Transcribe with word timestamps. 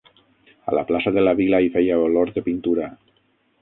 A 0.71 0.73
la 0.77 0.85
plaça 0.87 1.13
de 1.19 1.25
la 1.27 1.35
Vila 1.43 1.61
hi 1.67 1.71
feia 1.79 2.01
olor 2.09 2.35
de 2.39 2.49
pintura. 2.51 2.93